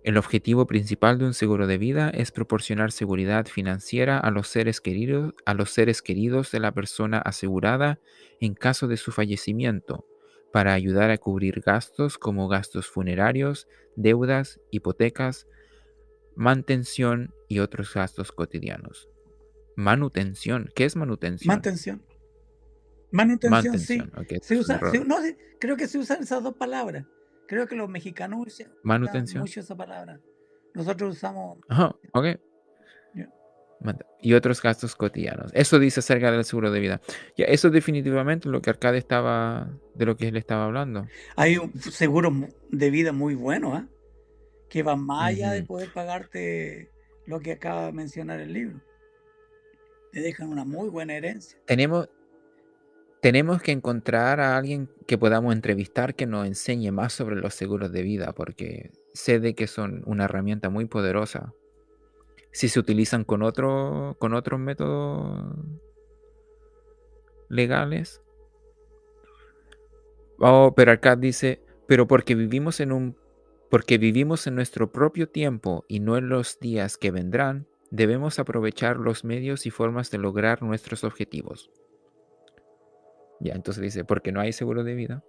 [0.04, 4.80] El objetivo principal de un seguro de vida es proporcionar seguridad financiera a los seres
[4.80, 8.00] queridos, a los seres queridos de la persona asegurada
[8.40, 10.06] en caso de su fallecimiento,
[10.54, 15.48] para ayudar a cubrir gastos como gastos funerarios, deudas, hipotecas,
[16.36, 19.10] mantención y otros gastos cotidianos.
[19.76, 20.70] Manutención.
[20.76, 21.54] ¿Qué es manutención?
[21.54, 22.04] Mantención.
[23.12, 24.02] Manutención, sí.
[24.42, 25.18] se usa, no,
[25.60, 27.06] creo que se usan esas dos palabras.
[27.48, 29.42] Creo que los mexicanos usan Manutención.
[29.42, 30.20] mucho esa palabra.
[30.74, 31.60] Nosotros usamos.
[31.70, 32.26] Ajá, ok.
[34.22, 35.52] Y otros gastos cotidianos.
[35.54, 37.02] Eso dice acerca del seguro de vida.
[37.38, 41.08] Ya, eso es definitivamente lo que Arcade estaba, de lo que él estaba hablando.
[41.36, 42.32] Hay un seguro
[42.72, 43.86] de vida muy bueno, ¿eh?
[44.70, 46.92] Que va más allá de poder pagarte
[47.26, 48.82] lo que acaba de mencionar el libro.
[50.12, 51.60] Te dejan una muy buena herencia.
[51.66, 52.10] Tenemos,
[53.22, 57.92] tenemos que encontrar a alguien que podamos entrevistar que nos enseñe más sobre los seguros
[57.92, 61.54] de vida, porque sé de que son una herramienta muy poderosa.
[62.52, 65.56] Si se utilizan con, otro, con otros métodos
[67.50, 68.22] legales.
[70.40, 73.18] Oh, pero acá dice, pero porque vivimos en un
[73.76, 78.96] porque vivimos en nuestro propio tiempo y no en los días que vendrán, debemos aprovechar
[78.96, 81.70] los medios y formas de lograr nuestros objetivos.
[83.42, 85.26] Ya, entonces dice, porque no hay seguro de vida.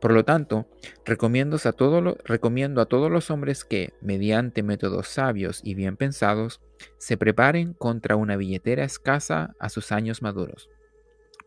[0.00, 0.68] Por lo tanto,
[1.04, 6.60] recomiendo a, recomiendo a todos los hombres que, mediante métodos sabios y bien pensados,
[6.98, 10.70] se preparen contra una billetera escasa a sus años maduros.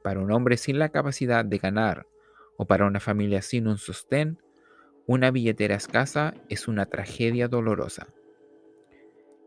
[0.04, 2.08] Para un hombre sin la capacidad de ganar
[2.58, 4.38] o para una familia sin un sostén,
[5.08, 8.08] una billetera escasa es una tragedia dolorosa.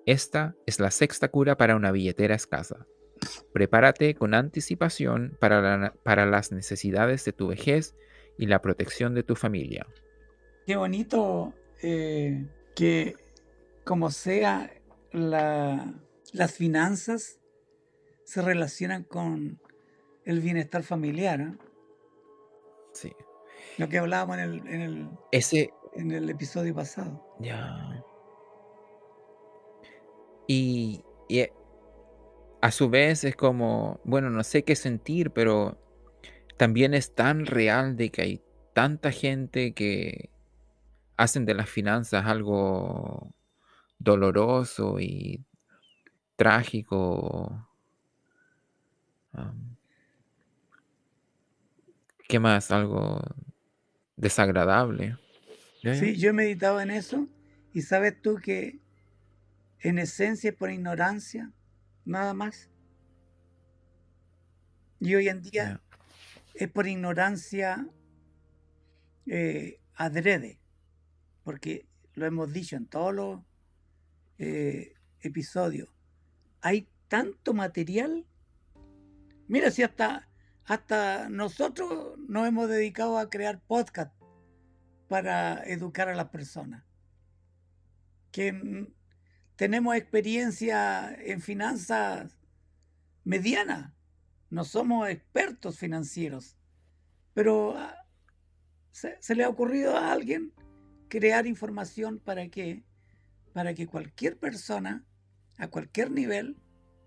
[0.07, 2.87] Esta es la sexta cura para una billetera escasa.
[3.53, 7.95] Prepárate con anticipación para, para las necesidades de tu vejez
[8.39, 9.87] y la protección de tu familia.
[10.67, 13.17] Qué bonito eh, que
[13.85, 14.71] como sea
[15.13, 17.41] las finanzas
[18.25, 19.61] se relacionan con
[20.25, 21.41] el bienestar familiar.
[21.41, 21.53] ¿eh?
[22.93, 23.13] Sí.
[23.79, 27.25] Lo que hablábamos en el, en el, Ese, en el episodio pasado.
[27.41, 28.03] Ya.
[30.47, 31.47] Y, y
[32.61, 35.79] a su vez es como, bueno, no sé qué sentir, pero
[36.57, 40.31] también es tan real de que hay tanta gente que
[41.17, 43.35] hacen de las finanzas algo
[43.99, 45.45] doloroso y
[46.37, 47.69] trágico.
[52.29, 52.71] ¿Qué más?
[52.71, 53.21] Algo
[54.17, 55.17] desagradable.
[55.83, 57.29] Sí, yo he meditado en eso
[57.73, 58.79] y sabes tú que
[59.81, 61.53] en esencia por ignorancia
[62.05, 62.71] nada más.
[65.01, 65.83] Y hoy en día
[66.55, 67.87] es por ignorancia
[69.27, 70.59] eh, adrede,
[71.43, 73.41] porque lo hemos dicho en todos los
[74.39, 75.89] eh, episodios.
[76.63, 78.25] Hay tanto material.
[79.49, 80.29] Mira, si hasta,
[80.67, 84.15] hasta nosotros nos hemos dedicado a crear podcast
[85.09, 86.85] para educar a las personas.
[88.33, 88.89] Que
[89.57, 92.37] tenemos experiencia en finanzas
[93.25, 93.93] medianas,
[94.51, 96.57] no somos expertos financieros,
[97.33, 97.97] pero ah,
[98.91, 100.53] se, le ha ocurrido a alguien
[101.09, 102.85] crear información para que,
[103.53, 105.05] para que cualquier persona,
[105.59, 106.57] a cualquier nivel,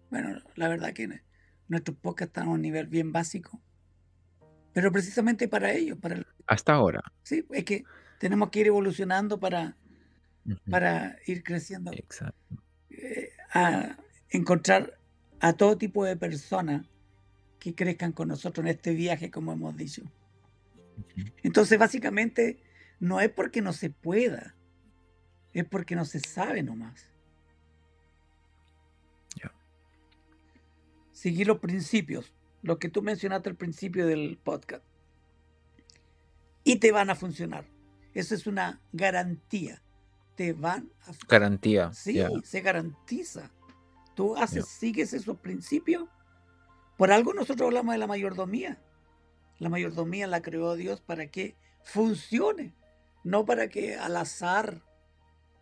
[0.09, 1.21] bueno, la verdad que
[1.67, 3.61] nuestros podcasts están a un nivel bien básico,
[4.73, 7.01] pero precisamente para ellos, para hasta ahora.
[7.23, 7.83] Sí, es que
[8.19, 9.75] Tenemos que ir evolucionando para,
[10.69, 11.91] para ir creciendo.
[11.93, 12.63] Exacto.
[12.89, 13.97] Eh, a
[14.29, 14.97] encontrar
[15.39, 16.87] a todo tipo de personas
[17.59, 20.03] que crezcan con nosotros en este viaje, como hemos dicho.
[21.43, 22.59] Entonces, básicamente,
[22.99, 24.55] no es porque no se pueda,
[25.53, 27.11] es porque no se sabe nomás.
[31.17, 34.85] Seguir los principios, lo que tú mencionaste al principio del podcast.
[36.63, 37.65] Y te van a funcionar.
[38.13, 39.81] Eso es una garantía.
[40.35, 41.91] Te van a Garantía.
[41.91, 43.49] Sí, se garantiza.
[44.13, 46.07] Tú haces, sigues esos principios.
[46.97, 48.79] Por algo nosotros hablamos de la mayordomía.
[49.57, 52.75] La mayordomía la creó Dios para que funcione,
[53.23, 54.83] no para que al azar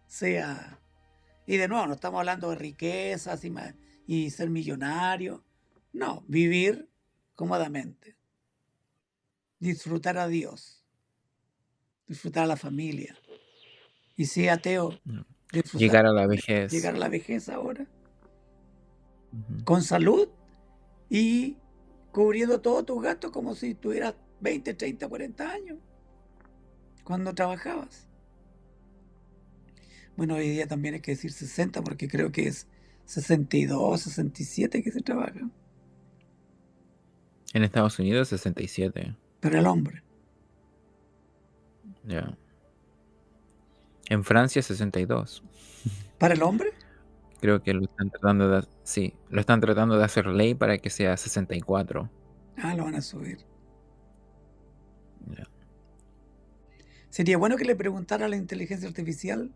[0.05, 0.81] sea.
[1.47, 3.53] Y de nuevo, no estamos hablando de riquezas y,
[4.05, 5.44] y ser millonario.
[5.95, 6.89] No, vivir
[7.35, 8.17] cómodamente.
[9.59, 10.83] Disfrutar a Dios.
[12.05, 13.15] Disfrutar a la familia.
[14.17, 14.99] Y si ateo.
[15.73, 16.69] Llegar a la vejez.
[16.69, 17.87] Llegar a la vejez ahora.
[19.63, 20.27] Con salud
[21.09, 21.55] y
[22.11, 25.77] cubriendo todos tus gastos como si tuvieras 20, 30, 40 años
[27.05, 28.09] cuando trabajabas.
[30.17, 32.67] Bueno, hoy día también hay que decir 60 porque creo que es
[33.05, 35.49] 62, 67 que se trabaja.
[37.55, 39.15] En Estados Unidos 67.
[39.39, 40.03] Pero el hombre.
[42.03, 42.37] Ya.
[44.09, 45.41] En Francia 62.
[46.17, 46.73] ¿Para el hombre?
[47.39, 50.89] Creo que lo están tratando de sí, lo están tratando de hacer ley para que
[50.89, 52.09] sea 64.
[52.57, 53.37] Ah, lo van a subir.
[57.09, 59.49] Sería bueno que le preguntara a la inteligencia artificial.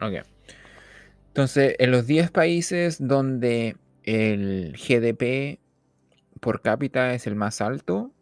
[0.00, 0.26] Ok.
[1.28, 5.60] Entonces, en los 10 países donde el GDP
[6.40, 8.12] por cápita es el más alto,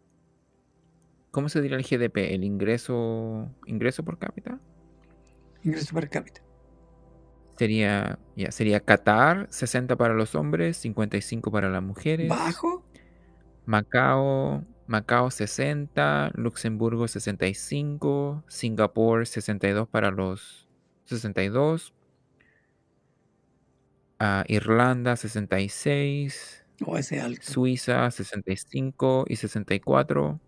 [1.30, 2.34] ¿cómo se diría el GDP?
[2.34, 4.58] ¿El ingreso, ingreso por cápita?
[5.62, 6.42] Ingreso por cápita.
[7.56, 12.28] Sería, ya, sería Qatar, 60 para los hombres, 55 para las mujeres.
[12.28, 12.84] ¿Bajo?
[13.66, 20.68] Macao, Macao 60, Luxemburgo 65, Singapur 62 para los
[21.04, 21.92] 62,
[24.20, 27.42] uh, Irlanda 66, oh, ese alto.
[27.42, 30.40] Suiza 65 y 64.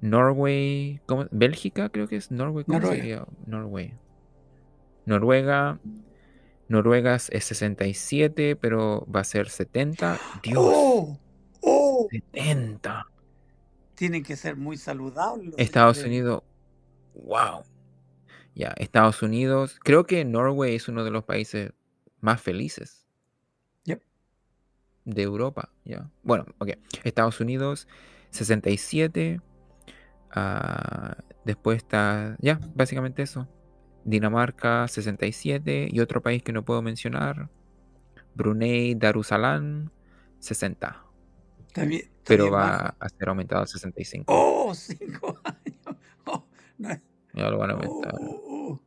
[0.00, 1.26] Norway, ¿cómo?
[1.30, 3.26] Bélgica creo que es Norway, ¿cómo Noruega.
[3.46, 3.94] Norway.
[5.06, 5.78] Noruega,
[6.68, 10.18] Noruega es 67, pero va a ser 70.
[10.42, 10.58] Dios.
[10.58, 11.18] ¡Oh!
[11.60, 12.08] ¡Oh!
[12.10, 13.06] 70.
[13.94, 15.54] Tienen que ser muy saludables.
[15.56, 16.42] Estados Unidos.
[17.14, 17.62] Wow.
[18.54, 19.78] Ya, Estados Unidos.
[19.82, 21.72] Creo que Norway es uno de los países
[22.20, 23.03] más felices.
[25.04, 26.10] De Europa, ya.
[26.22, 26.70] Bueno, ok.
[27.04, 27.88] Estados Unidos,
[28.30, 29.40] 67.
[30.30, 32.36] Ah, después está.
[32.40, 33.48] Ya, básicamente eso.
[34.04, 37.48] Dinamarca 67 y otro país que no puedo mencionar,
[38.34, 39.90] Brunei Darussalam
[40.40, 41.04] 60.
[41.72, 44.24] También, pero va a ser aumentado a 65.
[44.28, 44.74] ¡Oh!
[44.74, 45.98] Cinco años.
[46.26, 46.42] Oh,
[47.34, 48.14] Ya lo van a aumentar.
[48.18, 48.80] Oh, oh.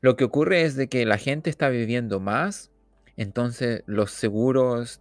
[0.00, 2.71] Lo que ocurre es de que la gente está viviendo más,
[3.22, 5.00] entonces los seguros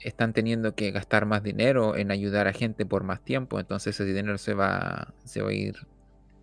[0.00, 4.04] están teniendo que gastar más dinero en ayudar a gente por más tiempo, entonces ese
[4.04, 5.74] dinero se va, se va a ir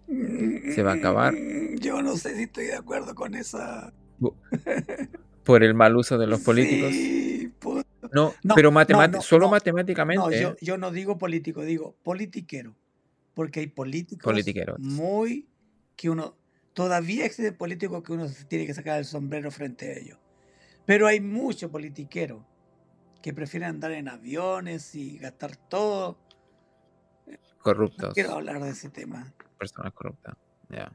[0.07, 1.33] se va a acabar.
[1.33, 3.93] Mm, yo no sé si estoy de acuerdo con esa.
[5.43, 6.91] Por el mal uso de los políticos.
[8.11, 8.71] no, pero
[9.21, 10.39] solo matemáticamente.
[10.39, 12.75] Yo, yo, no digo político, digo politiquero.
[13.33, 14.33] Porque hay políticos
[14.79, 15.47] muy
[15.95, 16.35] que uno.
[16.73, 20.17] Todavía existe políticos que uno tiene que sacar el sombrero frente a ellos.
[20.85, 22.43] Pero hay muchos politiqueros
[23.21, 26.17] que prefieren andar en aviones y gastar todo.
[27.59, 28.09] Corruptos.
[28.09, 30.35] No quiero hablar de ese tema personas corruptas.
[30.69, 30.91] Ya.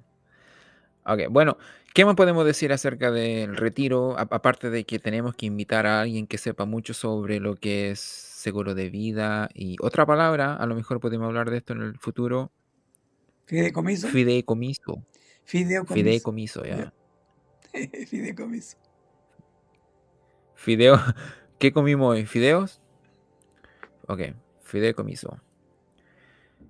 [1.05, 1.57] Ok, bueno,
[1.95, 4.17] ¿qué más podemos decir acerca del retiro?
[4.19, 8.01] aparte de que tenemos que invitar a alguien que sepa mucho sobre lo que es
[8.01, 11.99] seguro de vida y otra palabra, a lo mejor podemos hablar de esto en el
[11.99, 12.53] futuro.
[13.47, 14.09] Fideicomiso.
[14.09, 15.05] Fideicomiso.
[15.45, 15.95] Fideicomiso.
[15.95, 16.93] Fideicomiso, ya.
[18.07, 18.77] Fideicomiso.
[20.61, 20.97] Fideo.
[21.59, 22.27] ¿Qué comimos hoy?
[22.27, 22.83] ¿Fideos?
[24.07, 24.21] Ok,
[24.63, 25.41] fideicomiso.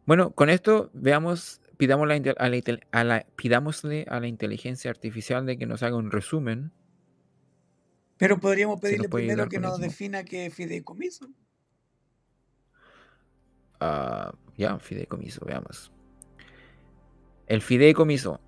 [0.06, 2.34] Bueno, con esto veamos pidámosle
[2.92, 6.70] a la, pidámosle a la inteligencia artificial de que nos haga un resumen.
[8.16, 11.28] Pero podríamos pedirle primero que nos defina qué es fideicomiso.
[13.80, 15.90] Ah, ya, fideicomiso, veamos.
[17.48, 18.40] El fideicomiso.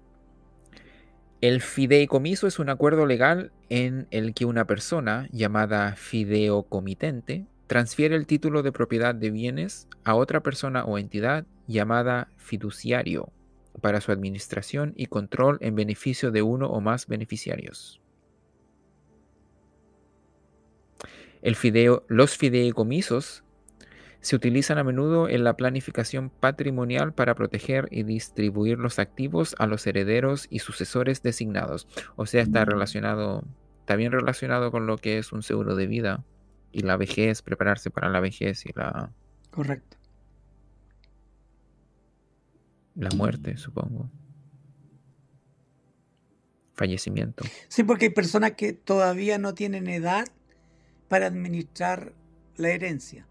[1.42, 8.28] El fideicomiso es un acuerdo legal en el que una persona llamada fideocomitente transfiere el
[8.28, 13.32] título de propiedad de bienes a otra persona o entidad llamada fiduciario
[13.80, 18.00] para su administración y control en beneficio de uno o más beneficiarios.
[21.42, 21.56] El
[22.06, 23.42] los fideicomisos
[24.22, 29.66] se utilizan a menudo en la planificación patrimonial para proteger y distribuir los activos a
[29.66, 31.88] los herederos y sucesores designados.
[32.14, 33.42] O sea, está relacionado,
[33.80, 36.24] está bien relacionado con lo que es un seguro de vida
[36.70, 39.10] y la vejez, prepararse para la vejez y la...
[39.50, 39.96] Correcto.
[42.94, 44.08] La muerte, supongo.
[46.74, 47.44] Fallecimiento.
[47.66, 50.26] Sí, porque hay personas que todavía no tienen edad
[51.08, 52.14] para administrar
[52.56, 53.26] la herencia.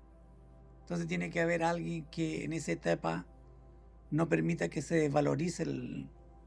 [0.92, 3.26] Entonces tiene que haber alguien que en esa etapa
[4.10, 5.66] no permita que se valorice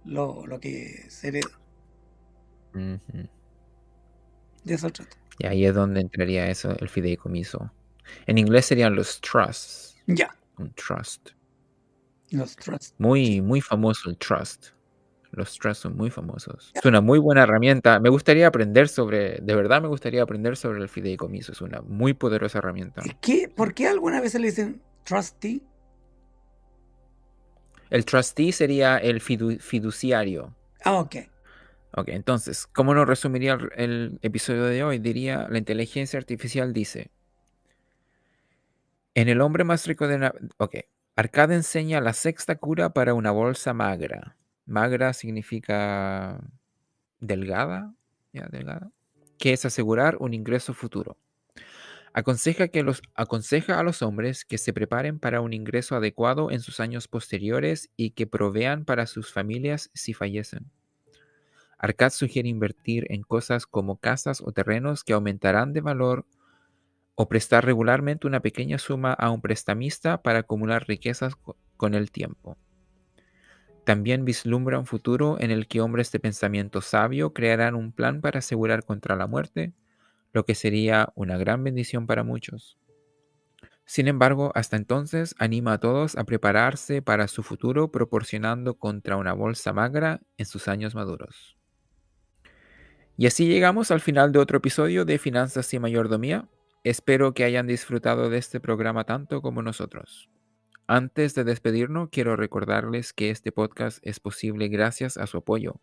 [0.04, 1.48] lo, que se hereda.
[2.74, 5.16] De eso trata.
[5.38, 7.72] Y ahí es donde entraría eso, el fideicomiso.
[8.26, 9.96] En inglés serían los trusts.
[10.08, 10.36] Ya.
[10.58, 11.30] Un trust.
[12.28, 12.94] Los trusts.
[12.98, 14.73] Muy, muy famoso el trust.
[15.36, 16.70] Los trusts son muy famosos.
[16.74, 17.98] Es una muy buena herramienta.
[17.98, 21.52] Me gustaría aprender sobre, de verdad me gustaría aprender sobre el fideicomiso.
[21.52, 23.02] Es una muy poderosa herramienta.
[23.20, 25.62] ¿Qué, ¿Por qué alguna vez le dicen trustee?
[27.90, 30.54] El trustee sería el fiduciario.
[30.84, 31.16] Ah, ok.
[31.96, 34.98] Ok, entonces, ¿cómo nos resumiría el, episodio de hoy?
[34.98, 37.10] Diría, la inteligencia artificial dice,
[39.14, 40.32] en el hombre más rico de...
[40.56, 40.76] Ok,
[41.16, 44.36] Arcade enseña la sexta cura para una bolsa magra.
[44.66, 46.40] Magra significa
[47.20, 47.94] delgada,
[48.32, 48.90] ya, delgada,
[49.38, 51.18] que es asegurar un ingreso futuro.
[52.12, 56.60] Aconseja, que los, aconseja a los hombres que se preparen para un ingreso adecuado en
[56.60, 60.70] sus años posteriores y que provean para sus familias si fallecen.
[61.76, 66.24] Arcad sugiere invertir en cosas como casas o terrenos que aumentarán de valor
[67.16, 71.34] o prestar regularmente una pequeña suma a un prestamista para acumular riquezas
[71.76, 72.56] con el tiempo.
[73.84, 78.38] También vislumbra un futuro en el que hombres de pensamiento sabio crearán un plan para
[78.38, 79.74] asegurar contra la muerte,
[80.32, 82.78] lo que sería una gran bendición para muchos.
[83.84, 89.34] Sin embargo, hasta entonces anima a todos a prepararse para su futuro proporcionando contra una
[89.34, 91.58] bolsa magra en sus años maduros.
[93.18, 96.48] Y así llegamos al final de otro episodio de Finanzas y Mayordomía.
[96.82, 100.30] Espero que hayan disfrutado de este programa tanto como nosotros.
[100.86, 105.80] Antes de despedirnos, quiero recordarles que este podcast es posible gracias a su apoyo.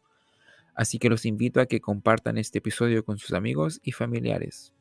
[0.75, 4.73] Así que los invito a que compartan este episodio con sus amigos y familiares.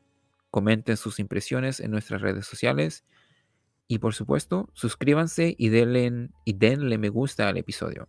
[0.50, 3.04] Comenten sus impresiones en nuestras redes sociales
[3.88, 8.06] y por supuesto, suscríbanse y denle, y denle me gusta al episodio.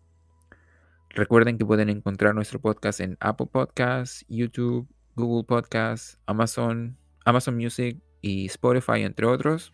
[1.10, 7.98] Recuerden que pueden encontrar nuestro podcast en Apple Podcasts, YouTube, Google Podcasts, Amazon, Amazon Music
[8.22, 9.74] y Spotify, entre otros.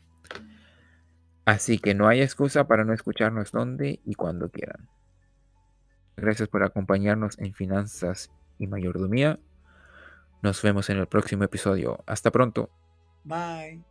[1.47, 4.89] Así que no hay excusa para no escucharnos donde y cuando quieran.
[6.17, 9.39] Gracias por acompañarnos en Finanzas y Mayordomía.
[10.41, 12.03] Nos vemos en el próximo episodio.
[12.05, 12.69] Hasta pronto.
[13.23, 13.81] Bye.